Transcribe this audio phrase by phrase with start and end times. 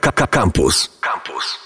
[0.00, 0.90] Campus.
[1.00, 1.58] Campus.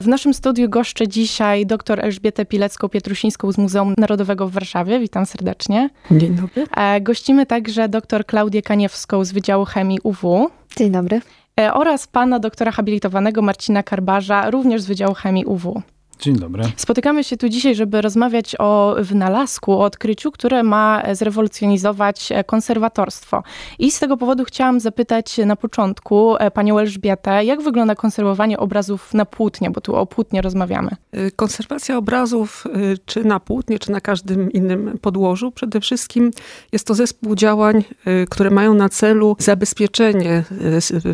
[0.00, 5.00] W naszym studiu goszczę dzisiaj dr Elżbietę Pilecką-Pietrusińską z Muzeum Narodowego w Warszawie.
[5.00, 5.90] Witam serdecznie.
[6.10, 6.66] Dzień dobry.
[6.76, 10.50] E, gościmy także dr Klaudię Kaniewską z Wydziału Chemii UW.
[10.76, 11.20] Dzień dobry.
[11.60, 15.82] E, oraz pana doktora habilitowanego Marcina Karbarza, również z Wydziału Chemii UW.
[16.22, 16.62] Dzień dobry.
[16.76, 23.42] Spotykamy się tu dzisiaj, żeby rozmawiać o wynalazku, o odkryciu, które ma zrewolucjonizować konserwatorstwo.
[23.78, 29.14] I z tego powodu chciałam zapytać na początku e, panią Elżbietę, jak wygląda konserwowanie obrazów
[29.14, 30.90] na płótnie, bo tu o płótnie rozmawiamy.
[31.16, 36.30] Y, konserwacja obrazów, y, czy na płótnie, czy na każdym innym podłożu, przede wszystkim
[36.72, 37.84] jest to zespół działań,
[38.30, 40.44] które mają na celu zabezpieczenie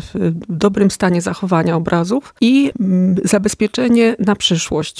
[0.09, 4.98] w dobrym stanie zachowania obrazów i mm, zabezpieczenie na przyszłość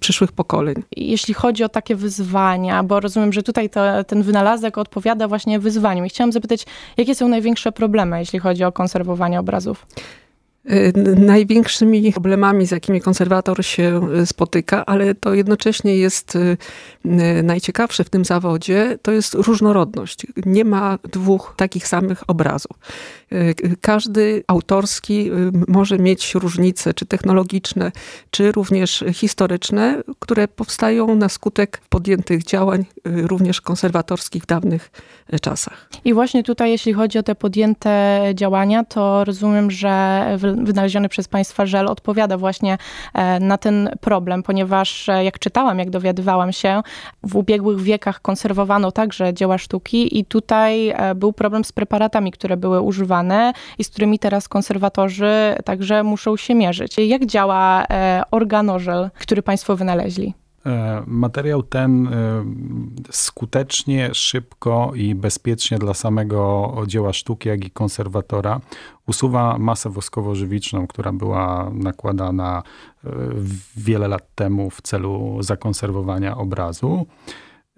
[0.00, 0.74] przyszłych pokoleń.
[0.96, 6.06] Jeśli chodzi o takie wyzwania, bo rozumiem, że tutaj to, ten wynalazek odpowiada właśnie wyzwaniom.
[6.06, 6.66] I chciałam zapytać,
[6.96, 9.86] jakie są największe problemy, jeśli chodzi o konserwowanie obrazów?
[10.70, 16.56] Y, największymi problemami, z jakimi konserwator się y, spotyka, ale to jednocześnie jest y,
[17.42, 20.26] najciekawsze w tym zawodzie, to jest różnorodność.
[20.46, 22.76] Nie ma dwóch takich samych obrazów.
[23.80, 25.30] Każdy autorski
[25.68, 27.92] może mieć różnice, czy technologiczne,
[28.30, 34.90] czy również historyczne, które powstają na skutek podjętych działań, również konserwatorskich w dawnych
[35.40, 35.88] czasach.
[36.04, 40.24] I właśnie tutaj, jeśli chodzi o te podjęte działania, to rozumiem, że
[40.56, 42.78] wynaleziony przez Państwa żel odpowiada właśnie
[43.14, 46.82] e, na ten problem, ponieważ e, jak czytałam, jak dowiadywałam się,
[47.22, 52.56] w ubiegłych wiekach konserwowano także dzieła sztuki i tutaj e, był problem z preparatami, które
[52.56, 56.98] były używane i z którymi teraz konserwatorzy także muszą się mierzyć.
[56.98, 57.86] Jak działa
[58.30, 60.43] organożel, który Państwo wynaleźli?
[61.06, 62.08] Materiał ten
[63.10, 68.60] skutecznie, szybko i bezpiecznie dla samego dzieła sztuki, jak i konserwatora
[69.06, 72.62] usuwa masę woskowo-żywiczną, która była nakładana
[73.04, 73.10] e,
[73.76, 77.06] wiele lat temu w celu zakonserwowania obrazu.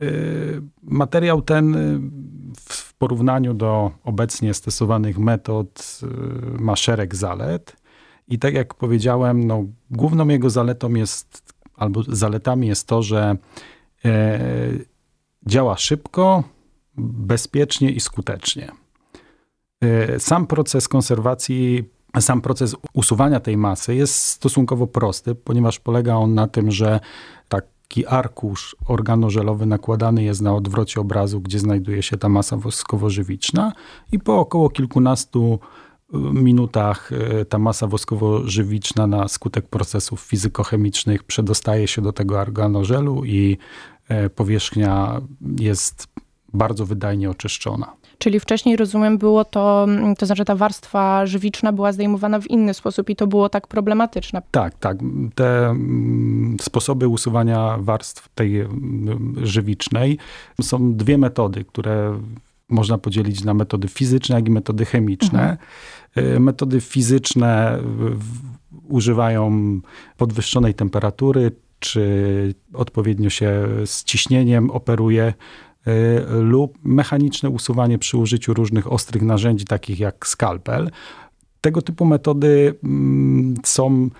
[0.00, 0.06] E,
[0.82, 1.78] materiał ten e,
[2.58, 6.00] w porównaniu do obecnie stosowanych metod
[6.58, 7.76] ma szereg zalet.
[8.28, 13.36] I tak jak powiedziałem, no, główną jego zaletą jest, albo zaletami jest to, że
[14.04, 14.40] e,
[15.46, 16.44] działa szybko,
[16.98, 18.72] bezpiecznie i skutecznie.
[19.84, 21.84] Y, sam proces konserwacji,
[22.20, 27.00] sam proces usuwania tej masy jest stosunkowo prosty, ponieważ polega on na tym, że
[27.48, 33.72] taki arkusz organożelowy nakładany jest na odwrocie obrazu, gdzie znajduje się ta masa woskowo-żywiczna
[34.12, 35.58] i po około kilkunastu
[36.12, 43.58] minutach y, ta masa woskowo-żywiczna na skutek procesów fizykochemicznych przedostaje się do tego organożelu i
[44.34, 45.20] powierzchnia
[45.60, 46.08] jest
[46.52, 47.92] bardzo wydajnie oczyszczona.
[48.18, 52.74] Czyli wcześniej, rozumiem, było to, mm, to znaczy ta warstwa żywiczna była zdejmowana w inny
[52.74, 54.42] sposób i to było tak problematyczne.
[54.50, 54.98] Tak, tak.
[55.34, 60.18] Te mm, sposoby usuwania warstw tej mm, żywicznej
[60.62, 62.20] są dwie metody, które
[62.68, 65.58] można podzielić na metody fizyczne, jak i metody chemiczne.
[66.16, 66.36] Mhm.
[66.36, 67.78] Y, metody fizyczne
[68.88, 69.80] używają
[70.16, 75.32] podwyższonej temperatury, czy odpowiednio się z ciśnieniem operuje
[75.88, 80.90] Y, lub mechaniczne usuwanie przy użyciu różnych ostrych narzędzi, takich jak skalpel.
[81.60, 84.10] Tego typu metody mm, są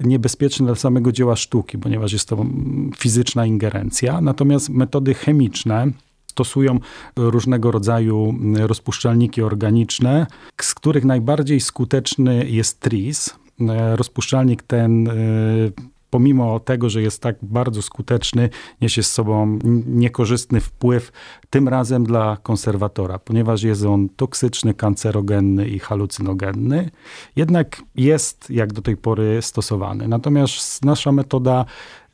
[0.00, 4.20] niebezpieczne dla samego dzieła sztuki, ponieważ jest to mm, fizyczna ingerencja.
[4.20, 5.86] Natomiast metody chemiczne
[6.34, 6.78] stosują
[7.16, 10.26] różnego rodzaju mm, rozpuszczalniki organiczne,
[10.60, 13.28] z których najbardziej skuteczny jest tris.
[13.60, 15.72] Y, rozpuszczalnik ten y,
[16.10, 18.50] pomimo tego, że jest tak bardzo skuteczny,
[18.80, 21.12] niesie z sobą niekorzystny wpływ,
[21.50, 26.90] tym razem dla konserwatora, ponieważ jest on toksyczny, kancerogenny i halucynogenny.
[27.36, 30.08] Jednak jest jak do tej pory stosowany.
[30.08, 31.64] Natomiast nasza metoda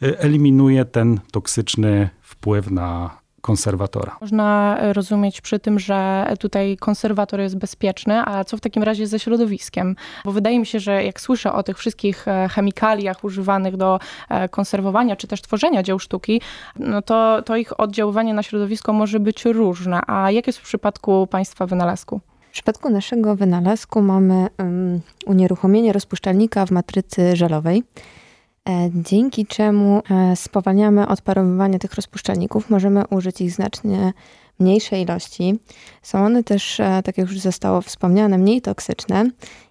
[0.03, 4.17] y, eliminuje ten toksyczny wpływ na konserwatora.
[4.21, 9.19] Można rozumieć przy tym, że tutaj konserwator jest bezpieczny, a co w takim razie ze
[9.19, 9.97] środowiskiem?
[10.25, 14.49] Bo wydaje mi się, że jak słyszę o tych wszystkich e, chemikaliach używanych do e,
[14.49, 16.41] konserwowania czy też tworzenia dzieł sztuki,
[16.77, 20.01] no to, to ich oddziaływanie na środowisko może być różne.
[20.07, 22.21] A jak jest w przypadku Państwa wynalazku?
[22.51, 27.83] W przypadku naszego wynalazku mamy um, unieruchomienie rozpuszczalnika w matrycy żelowej.
[28.69, 32.71] E, dzięki czemu e, spowalniamy odparowywanie tych rozpuszczalników.
[32.71, 34.13] Możemy użyć ich znacznie
[34.59, 35.59] mniejszej ilości.
[36.03, 39.31] Są one też, e, tak jak już zostało wspomniane, mniej toksyczne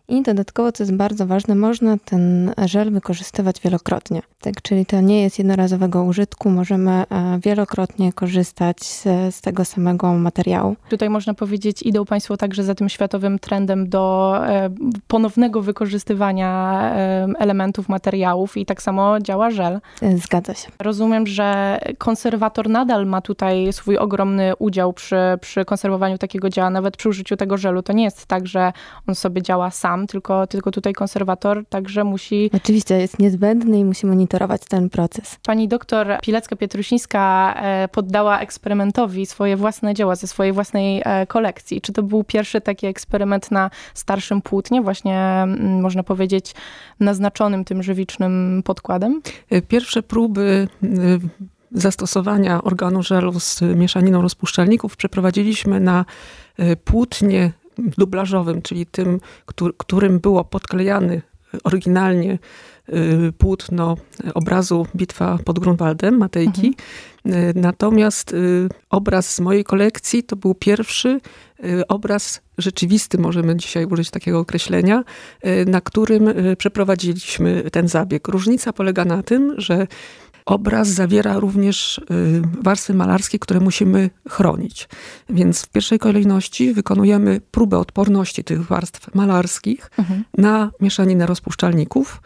[0.10, 4.22] I dodatkowo, co jest bardzo ważne, można ten żel wykorzystywać wielokrotnie.
[4.42, 7.06] Tak, czyli to nie jest jednorazowego użytku, możemy e,
[7.44, 9.04] wielokrotnie korzystać z,
[9.36, 10.76] z tego samego materiału.
[10.90, 14.70] Tutaj można powiedzieć, idą Państwo także za tym światowym trendem do e,
[15.08, 19.80] ponownego wykorzystywania e, elementów, materiałów i tak samo działa żel.
[20.16, 20.70] Zgadza się.
[20.80, 26.98] Rozumiem, że konserwator nadal ma tutaj swój ogromny udział przy, przy konserwowaniu takiego dzieła, nawet
[26.98, 27.84] przy użyciu tego żelu.
[27.84, 28.74] To nie jest tak, że
[29.08, 32.50] on sobie działa sam, tylko, tylko tutaj konserwator także musi...
[32.54, 35.38] Oczywiście jest niezbędny i musi monitorować ten proces.
[35.46, 41.82] Pani doktor Pilecka-Pietrusińska e, poddała eksperymentowi swoje własne dzieła ze swojej własnej e, kolekcji.
[41.82, 46.54] Czy to był pierwszy taki eksperyment na starszym płótnie, właśnie mm, można powiedzieć
[47.00, 49.22] naznaczonym tym żywicznym podkładem?
[49.50, 50.68] E, pierwsze próby
[51.72, 56.06] zastosowania organu żelu z mieszaniną rozpuszczalników przeprowadziliśmy na
[56.84, 57.52] płótnie
[57.98, 59.20] dublażowym, czyli tym,
[59.78, 61.22] którym było podklejany
[61.64, 62.40] oryginalnie
[62.90, 63.98] y, płótno
[64.34, 66.76] obrazu Bitwa pod Grunwaldem Matejki.
[67.26, 67.50] Mhm.
[67.50, 71.20] Y, natomiast y, obraz z mojej kolekcji to był pierwszy
[71.88, 75.04] obraz rzeczywisty, możemy dzisiaj użyć takiego określenia,
[75.66, 78.28] na którym przeprowadziliśmy ten zabieg.
[78.28, 79.88] Różnica polega na tym, że
[80.50, 82.02] obraz zawiera również y,
[82.62, 84.90] warstwy malarskie, które musimy chronić.
[85.30, 90.24] Więc w pierwszej kolejności wykonujemy próbę odporności tych warstw malarskich mhm.
[90.38, 92.22] na mieszaninę rozpuszczalników.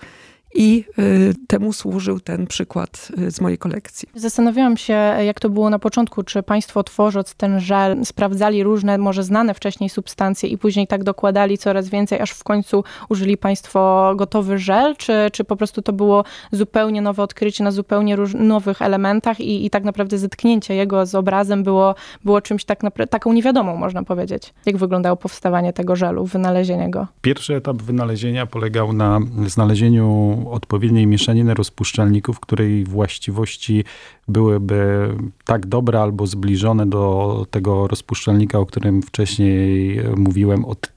[0.56, 4.10] I y, temu służył ten przykład y, z mojej kolekcji.
[4.16, 4.94] Zastanawiałam się,
[5.26, 6.24] jak to było na początku.
[6.24, 11.58] Czy Państwo tworząc ten żel, sprawdzali różne, może znane wcześniej substancje i później tak dokładali
[11.58, 14.96] coraz więcej, aż w końcu użyli Państwo gotowy żel?
[14.98, 19.66] Czy, czy po prostu to było zupełnie nowe odkrycie na zupełnie róż, nowych elementach i,
[19.66, 24.04] i tak naprawdę zetknięcie jego z obrazem było, było czymś tak naprawdę, taką niewiadomą, można
[24.04, 24.54] powiedzieć?
[24.66, 27.08] Jak wyglądało powstawanie tego żelu, wynalezienie go?
[27.22, 33.84] Pierwszy etap wynalezienia polegał na znalezieniu odpowiedniej mieszaniny rozpuszczalników, której właściwości
[34.28, 35.10] byłyby
[35.46, 40.94] tak dobre albo zbliżone do tego rozpuszczalnika, o którym wcześniej mówiłem, od,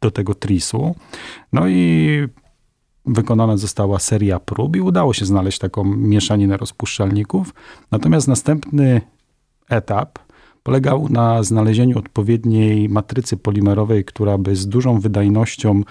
[0.00, 0.94] do tego trisu.
[1.52, 2.08] No i
[3.06, 7.54] wykonana została seria prób i udało się znaleźć taką mieszaninę rozpuszczalników.
[7.90, 9.00] Natomiast następny
[9.68, 10.18] etap
[10.62, 15.82] polegał na znalezieniu odpowiedniej matrycy polimerowej, która by z dużą wydajnością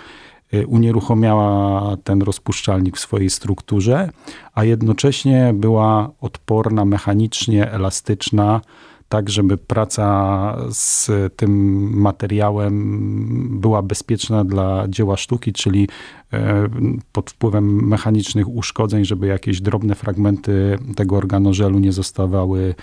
[0.68, 4.10] unieruchomiała ten rozpuszczalnik w swojej strukturze,
[4.54, 8.62] a jednocześnie była odporna mechanicznie, elastyczna,
[9.10, 11.52] tak żeby praca z tym
[12.00, 15.88] materiałem była bezpieczna dla dzieła sztuki, czyli
[16.34, 16.68] e,
[17.12, 22.76] pod wpływem mechanicznych uszkodzeń, żeby jakieś drobne fragmenty tego organożelu nie zostawały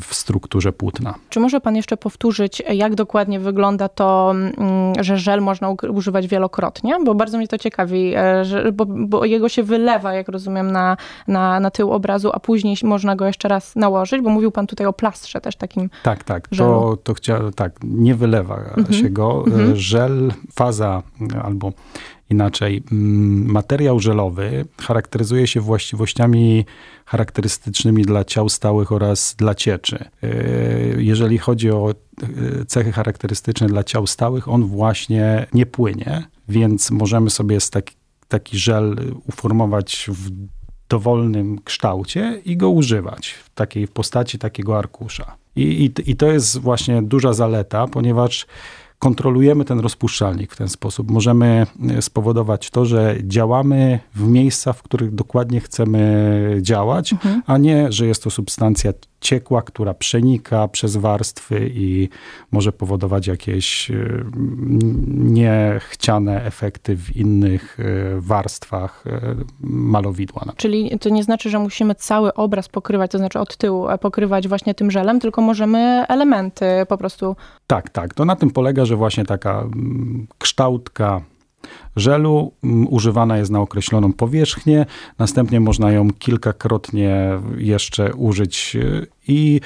[0.00, 1.14] w strukturze płótna.
[1.28, 6.94] Czy może pan jeszcze powtórzyć, jak dokładnie wygląda to, mm, że żel można używać wielokrotnie?
[7.04, 10.96] Bo bardzo mnie to ciekawi, e, bo, bo, jego się wylewa, jak rozumiem, na,
[11.28, 14.86] na, na tył obrazu, a później można go jeszcze raz nałożyć, bo mówił pan tutaj
[14.86, 16.48] o plastrze też takim Tak, tak.
[16.48, 18.92] To, to chciałem, tak, nie wylewa mhm.
[18.92, 19.44] się go.
[19.46, 19.76] Mhm.
[19.76, 21.02] Żel, faza
[21.44, 21.72] albo
[22.30, 22.82] inaczej.
[22.92, 26.64] Mm, materiał żelowy charakteryzuje się właściwościami
[27.04, 30.04] charakterystycznymi dla ciał stałych oraz dla cieczy.
[30.22, 30.28] E,
[30.98, 37.30] jeżeli chodzi o e, cechy charakterystyczne dla ciał stałych, on właśnie nie płynie, więc możemy
[37.30, 37.94] sobie taki,
[38.28, 38.96] taki żel
[39.28, 40.30] uformować w
[40.88, 45.36] dowolnym kształcie i go używać w takiej w postaci takiego arkusza.
[45.56, 48.46] I, i, I to jest właśnie duża zaleta, ponieważ
[49.02, 51.10] kontrolujemy ten rozpuszczalnik w ten sposób.
[51.10, 57.42] Możemy e, spowodować to, że działamy w miejscach, w których dokładnie chcemy działać, mhm.
[57.46, 62.08] a nie, że jest to substancja ciekła, która przenika przez warstwy i
[62.52, 63.94] może powodować jakieś e,
[65.16, 67.84] niechciane efekty w innych e,
[68.20, 69.04] warstwach
[69.60, 70.44] malowidła.
[70.56, 74.74] Czyli to nie znaczy, że musimy cały obraz pokrywać, to znaczy od tyłu pokrywać właśnie
[74.74, 77.36] tym żelem, tylko możemy elementy po prostu.
[77.72, 78.14] Tak, tak.
[78.14, 81.20] To na tym polega, że właśnie taka mm, kształtka
[81.96, 84.86] żelu mm, używana jest na określoną powierzchnię,
[85.18, 88.76] następnie można ją kilkakrotnie jeszcze użyć
[89.28, 89.60] i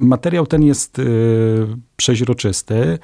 [0.00, 1.04] materiał ten jest y,
[1.96, 2.98] przeźroczysty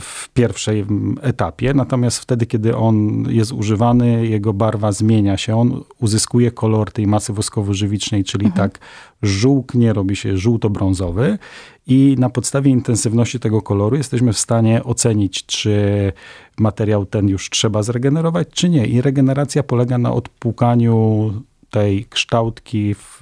[0.00, 0.86] w pierwszej
[1.22, 7.06] etapie, natomiast wtedy, kiedy on jest używany, jego barwa zmienia się, on uzyskuje kolor tej
[7.06, 8.70] masy woskowo-żywicznej, czyli mhm.
[8.70, 8.80] tak
[9.22, 11.38] żółknie, robi się żółto-brązowy
[11.86, 16.12] i na podstawie intensywności tego koloru jesteśmy w stanie ocenić, czy
[16.58, 18.86] materiał ten już trzeba zregenerować, czy nie.
[18.86, 21.32] I regeneracja polega na odpłukaniu
[21.70, 23.20] tej kształtki w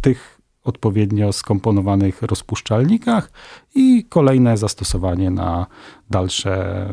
[0.00, 0.37] tych
[0.68, 3.30] odpowiednio skomponowanych rozpuszczalnikach
[3.74, 5.66] i kolejne zastosowanie na
[6.10, 6.86] dalsze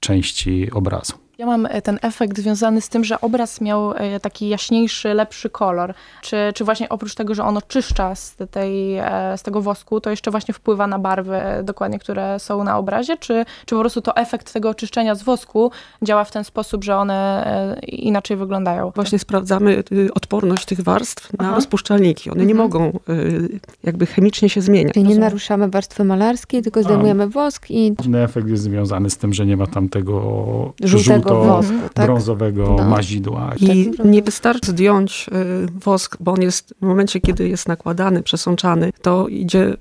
[0.00, 1.27] części obrazu.
[1.38, 5.50] Ja mam e, ten efekt związany z tym, że obraz miał e, taki jaśniejszy, lepszy
[5.50, 5.94] kolor.
[6.22, 10.10] Czy, czy właśnie oprócz tego, że on oczyszcza z, tej, e, z tego wosku, to
[10.10, 13.16] jeszcze właśnie wpływa na barwy dokładnie, które są na obrazie?
[13.16, 15.70] Czy, czy po prostu to efekt tego oczyszczenia z wosku
[16.02, 18.92] działa w ten sposób, że one inaczej wyglądają?
[18.94, 21.54] Właśnie sprawdzamy y, odporność tych warstw na Aha.
[21.54, 22.30] rozpuszczalniki.
[22.30, 22.48] One mhm.
[22.48, 24.94] nie mogą y, jakby chemicznie się zmieniać.
[24.94, 27.92] Czyli nie naruszamy warstwy malarskiej, tylko zdejmujemy wosk i...
[27.92, 32.06] Główny efekt jest związany z tym, że nie ma tam tego żółtego wosku, tak?
[32.06, 32.84] brązowego no.
[32.84, 33.52] mazidła.
[33.60, 38.22] I tak, nie wystarczy zdjąć y, wosk, bo on jest w momencie, kiedy jest nakładany,
[38.22, 39.76] przesączany, to idzie y,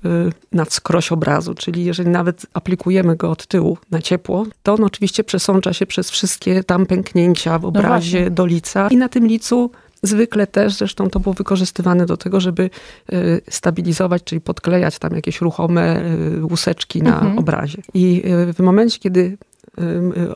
[0.52, 5.24] na wskroś obrazu, czyli jeżeli nawet aplikujemy go od tyłu na ciepło, to on oczywiście
[5.24, 9.28] przesącza się przez wszystkie tam pęknięcia w no obrazie no do lica i na tym
[9.28, 9.72] licu
[10.04, 12.70] Zwykle też, zresztą to było wykorzystywane do tego, żeby
[13.14, 16.02] y, stabilizować, czyli podklejać tam jakieś ruchome
[16.42, 17.40] łuseczki na mhm.
[17.40, 17.82] obrazie.
[17.94, 18.24] I
[18.54, 19.38] w momencie, kiedy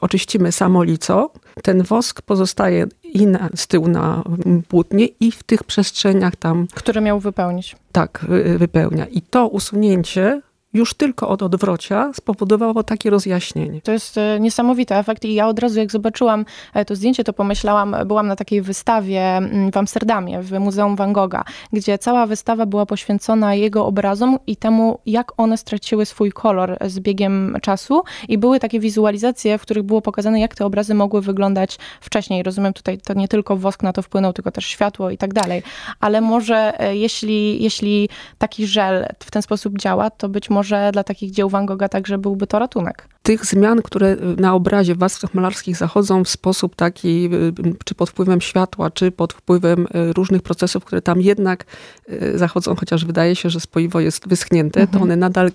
[0.01, 1.31] oczyścimy samo lico,
[1.63, 4.23] ten wosk pozostaje i na, z tyłu na
[4.67, 6.67] płótnie i w tych przestrzeniach tam...
[6.73, 7.75] Które miał wypełnić.
[7.91, 8.25] Tak,
[8.57, 9.05] wypełnia.
[9.05, 10.41] I to usunięcie
[10.73, 13.81] już tylko od odwrocia spowodowało takie rozjaśnienie.
[13.81, 17.33] To jest e, niesamowity efekt i ja od razu jak zobaczyłam e, to zdjęcie, to
[17.33, 22.65] pomyślałam, byłam na takiej wystawie mm, w Amsterdamie, w Muzeum Van Gogha, gdzie cała wystawa
[22.65, 28.37] była poświęcona jego obrazom i temu, jak one straciły swój kolor z biegiem czasu i
[28.37, 32.43] były takie wizualizacje, w których było pokazane, jak te obrazy mogły wyglądać wcześniej.
[32.43, 35.63] Rozumiem, tutaj to nie tylko wosk na to wpłynął, tylko też światło i tak dalej.
[35.99, 40.91] Ale może e, jeśli, jeśli taki żel w ten sposób działa, to być może może
[40.91, 43.07] dla takich dzieł Van Gogha także byłby to ratunek.
[43.23, 48.09] Tych zmian, które na obrazie w warstwach malarskich zachodzą w sposób taki, y, czy pod
[48.09, 51.65] wpływem światła, czy pod wpływem y, różnych procesów, które tam jednak
[52.09, 54.97] y, zachodzą, chociaż wydaje się, że spoiwo jest wyschnięte, mhm.
[54.97, 55.51] to one nadal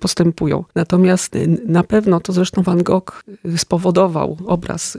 [0.00, 0.64] postępują.
[0.74, 3.24] Natomiast na pewno to zresztą Van Gogh
[3.56, 4.98] spowodował obraz,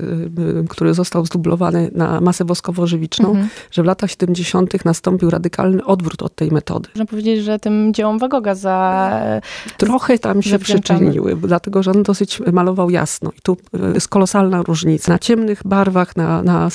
[0.69, 3.49] który został zdublowany na masę woskowo-żywiczną, mhm.
[3.71, 4.85] że w latach 70.
[4.85, 6.89] nastąpił radykalny odwrót od tej metody.
[6.89, 9.41] Można powiedzieć, że tym dziełom Van Gogha za
[9.77, 13.31] Trochę tam się przyczyniły, dlatego że on dosyć malował jasno.
[13.37, 13.57] I tu
[13.93, 15.11] jest kolosalna różnica.
[15.11, 16.69] Na ciemnych barwach, na, na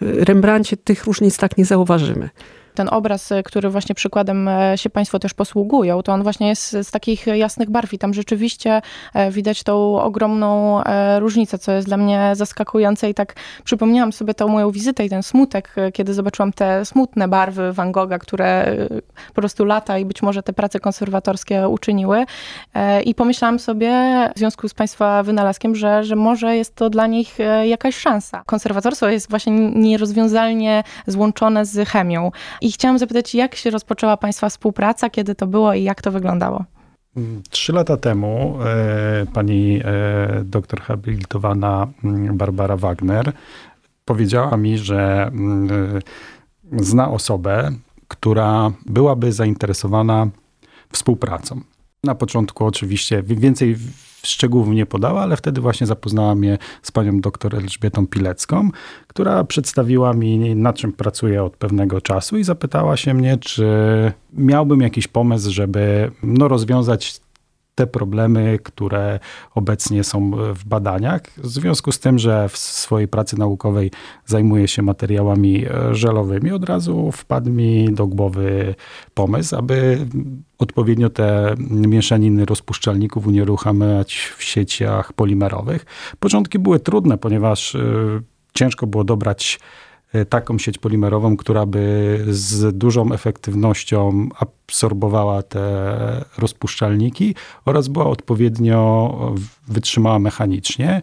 [0.00, 2.30] Rembrandcie tych różnic tak nie zauważymy
[2.74, 6.76] ten obraz, e, który właśnie przykładem e, się Państwo też posługują, to on właśnie jest
[6.82, 8.82] z takich jasnych barw i tam rzeczywiście
[9.14, 10.50] e, widać tą ogromną
[11.18, 13.10] różnicę, co jest dla mnie zaskakujące.
[13.10, 13.34] I tak
[13.64, 18.18] przypomniałam sobie tą moją wizytę i ten smutek, kiedy zobaczyłam te smutne barwy Van Gogha,
[18.18, 18.76] które
[19.28, 22.24] po prostu lata i być może te prace konserwatorskie uczyniły.
[23.04, 23.90] I pomyślałam sobie
[24.36, 28.42] w związku z Państwa wynalazkiem, że, że może jest to dla nich jakaś szansa.
[28.46, 35.10] Konserwatorstwo jest właśnie nierozwiązalnie złączone z chemią i chciałam zapytać, jak się rozpoczęła Państwa współpraca,
[35.10, 36.64] kiedy to było i jak to wyglądało?
[37.50, 43.32] Trzy lata temu e, pani e, doktor habilitowana mm, Barbara Wagner
[44.04, 45.68] powiedziała mi, że mm,
[46.72, 47.70] e, zna osobę,
[48.08, 50.28] która byłaby zainteresowana
[50.92, 51.60] współpracą.
[52.04, 53.76] Na początku oczywiście więcej
[54.22, 58.70] szczegółów nie podała, ale wtedy właśnie zapoznała mnie z panią doktor Elżbietą Pilecką,
[59.06, 63.66] która przedstawiła mi, nad czym pracuje od pewnego czasu i zapytała się mnie, czy
[64.32, 67.20] miałbym jakiś pomysł, żeby no, rozwiązać
[67.80, 69.20] te problemy, które
[69.54, 71.22] obecnie są w badaniach.
[71.36, 73.90] W związku z tym, że w swojej pracy naukowej
[74.26, 78.74] zajmuję się materiałami e, żelowymi, od razu wpadł mi do głowy
[79.14, 80.06] pomysł, aby
[80.58, 85.86] odpowiednio te mieszaniny rozpuszczalników unieruchamiać w sieciach polimerowych.
[86.18, 87.80] Początki były trudne, ponieważ e,
[88.54, 89.60] ciężko było dobrać
[90.28, 99.34] taką sieć polimerową, która by z dużą efektywnością absorbowała te rozpuszczalniki oraz była odpowiednio
[99.68, 101.02] wytrzymała mechanicznie.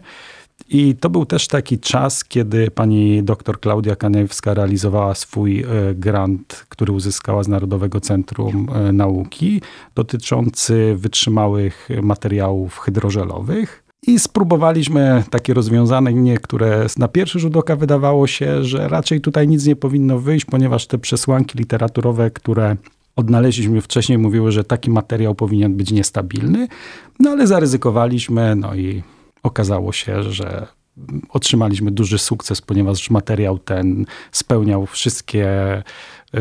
[0.68, 6.66] I to był też taki czas, kiedy pani dr Klaudia Kaniewska realizowała swój e, grant,
[6.68, 9.62] który uzyskała z Narodowego Centrum e, Nauki,
[9.94, 13.87] dotyczący wytrzymałych materiałów hydrożelowych.
[14.06, 19.66] I spróbowaliśmy takie rozwiązanie, które na pierwszy rzut oka wydawało się, że raczej tutaj nic
[19.66, 22.76] nie powinno wyjść, ponieważ te przesłanki literaturowe, które
[23.16, 26.68] odnaleźliśmy wcześniej, mówiły, że taki materiał powinien być niestabilny.
[27.20, 29.02] No ale zaryzykowaliśmy, no i
[29.42, 30.66] okazało się, że
[31.28, 35.48] otrzymaliśmy duży sukces, ponieważ materiał ten spełniał wszystkie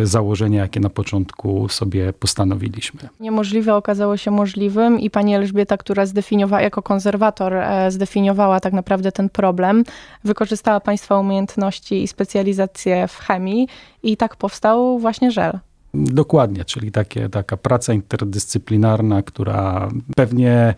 [0.03, 2.99] założenia, jakie na początku sobie postanowiliśmy.
[3.19, 9.11] Niemożliwe okazało się możliwym i pani Elżbieta, która zdefiniowała, jako konserwator e, zdefiniowała tak naprawdę
[9.11, 9.83] ten problem,
[10.23, 13.67] wykorzystała państwa umiejętności i specjalizację w chemii
[14.03, 15.59] i tak powstał właśnie żel.
[15.93, 20.73] Dokładnie, czyli takie, taka praca interdyscyplinarna, która pewnie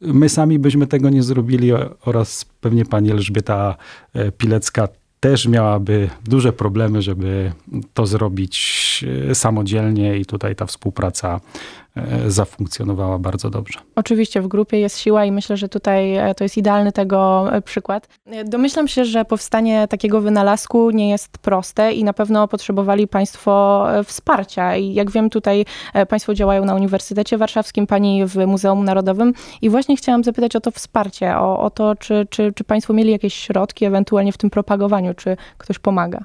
[0.00, 1.70] my sami byśmy tego nie zrobili
[2.04, 3.76] oraz pewnie pani Elżbieta
[4.14, 4.88] e, Pilecka
[5.20, 7.52] też miałaby duże problemy, żeby
[7.94, 11.40] to zrobić e, samodzielnie i tutaj ta współpraca
[12.26, 13.80] zafunkcjonowała bardzo dobrze.
[13.94, 17.62] Oczywiście w grupie jest siła i myślę, że tutaj e, to jest idealny tego e,
[17.62, 18.08] przykład.
[18.44, 24.76] Domyślam się, że powstanie takiego wynalazku nie jest proste i na pewno potrzebowali Państwo wsparcia.
[24.76, 25.64] I jak wiem, tutaj
[26.08, 30.70] Państwo działają na Uniwersytecie Warszawskim, Pani w Muzeum Narodowym i właśnie chciałam zapytać o to
[30.70, 35.14] wsparcie, o, o to, czy, czy, czy Państwo mieli jakieś środki ewentualnie w tym propagowaniu,
[35.14, 36.24] czy ktoś pomaga?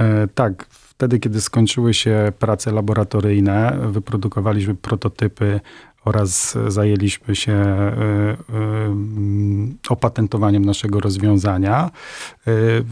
[0.00, 5.60] E, tak, Wtedy, kiedy skończyły się prace laboratoryjne, wyprodukowaliśmy prototypy
[6.04, 8.36] oraz zajęliśmy się e, e,
[9.88, 11.90] opatentowaniem naszego rozwiązania.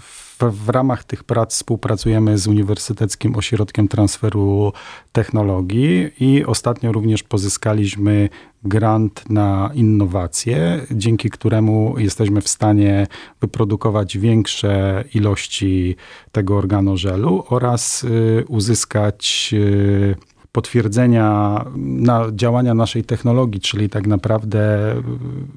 [0.00, 4.72] W w, ramach tych prac współpracujemy z Uniwersyteckim Ośrodkiem Transferu
[5.12, 8.28] Technologii i ostatnio również pozyskaliśmy
[8.64, 13.06] grant na innowacje, dzięki któremu jesteśmy w stanie
[13.40, 15.96] wyprodukować większe ilości
[16.32, 24.94] tego organożelu oraz y, uzyskać y, potwierdzenia na działania naszej technologii, czyli tak naprawdę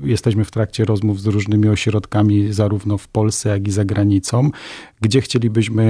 [0.04, 4.50] jesteśmy w trakcie rozmów z różnymi ośrodkami, zarówno w Polsce, jak i za granicą,
[5.02, 5.86] gdzie chcielibyśmy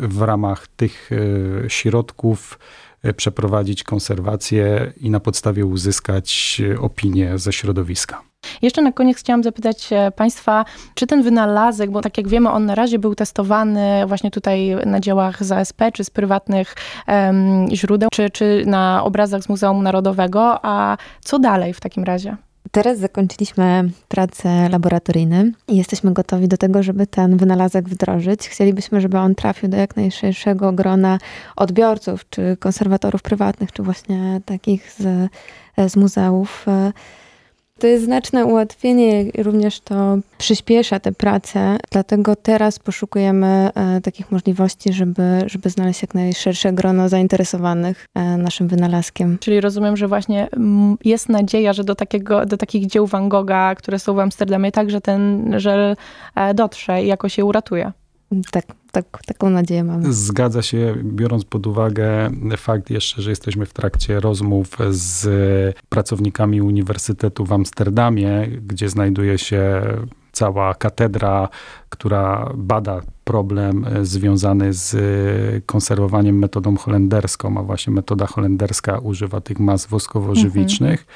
[0.00, 2.58] w ramach tych y, środków
[3.04, 8.33] y, przeprowadzić konserwację i na podstawie uzyskać opinię ze środowiska.
[8.62, 12.74] Jeszcze na koniec chciałam zapytać Państwa, czy ten wynalazek, bo tak jak wiemy, on na
[12.74, 16.74] razie był testowany właśnie tutaj na dziełach z ASP, czy z prywatnych
[17.08, 22.36] um, źródeł, czy, czy na obrazach z Muzeum Narodowego, a co dalej w takim razie?
[22.70, 28.48] Teraz zakończyliśmy prace laboratoryjne i jesteśmy gotowi do tego, żeby ten wynalazek wdrożyć.
[28.48, 31.18] Chcielibyśmy, żeby on trafił do jak najszerszego grona
[31.56, 35.30] odbiorców, czy konserwatorów prywatnych, czy właśnie takich z,
[35.88, 36.66] z muzeów.
[37.78, 44.92] To jest znaczne ułatwienie, również to przyspiesza tę pracę, dlatego teraz poszukujemy e, takich możliwości,
[44.92, 49.38] żeby, żeby znaleźć jak najszersze grono zainteresowanych e, naszym wynalazkiem.
[49.40, 50.48] Czyli rozumiem, że właśnie
[51.04, 55.00] jest nadzieja, że do, takiego, do takich dzieł Van Gogha, które są w Amsterdamie, także
[55.00, 55.96] ten żel
[56.34, 57.92] e, dotrze i jakoś się uratuje.
[58.50, 60.12] Tak, tak, taką nadzieję mamy.
[60.12, 65.26] Zgadza się, biorąc pod uwagę fakt jeszcze, że jesteśmy w trakcie rozmów z
[65.88, 69.82] pracownikami Uniwersytetu w Amsterdamie, gdzie znajduje się
[70.34, 71.48] cała katedra,
[71.88, 74.98] która bada problem e, związany z e,
[75.66, 81.00] konserwowaniem metodą holenderską, a właśnie metoda holenderska używa tych mas woskowo-żywicznych.
[81.00, 81.06] Mhm.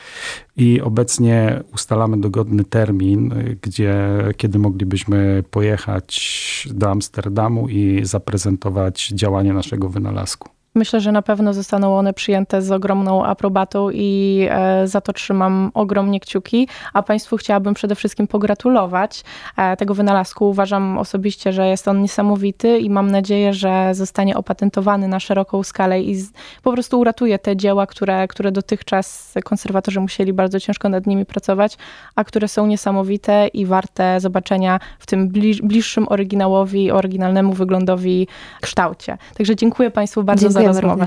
[0.56, 3.94] I obecnie ustalamy dogodny termin, e, gdzie,
[4.36, 10.57] kiedy moglibyśmy pojechać do Amsterdamu i zaprezentować działanie naszego wynalazku.
[10.78, 15.70] Myślę, że na pewno zostaną one przyjęte z ogromną aprobatą i e, za to trzymam
[15.74, 16.68] ogromnie kciuki.
[16.92, 19.24] A Państwu chciałabym przede wszystkim pogratulować
[19.56, 20.48] e, tego wynalazku.
[20.48, 26.02] Uważam osobiście, że jest on niesamowity i mam nadzieję, że zostanie opatentowany na szeroką skalę
[26.02, 26.24] i
[26.62, 31.76] po prostu uratuje te dzieła, które, które dotychczas konserwatorzy musieli bardzo ciężko nad nimi pracować,
[32.14, 35.28] a które są niesamowite i warte zobaczenia w tym
[35.62, 38.28] bliższym oryginałowi, oryginalnemu wyglądowi
[38.60, 39.18] kształcie.
[39.36, 40.67] Także dziękuję Państwu bardzo Dziękuję.
[40.72, 41.06] Rozmowę.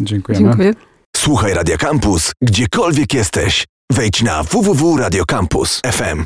[0.00, 0.48] Dziękujemy.
[0.48, 0.74] Dziękuję.
[1.16, 3.66] Słuchaj Radio Campus, gdziekolwiek jesteś.
[3.92, 6.24] Wejdź na www.radiocampus.fm.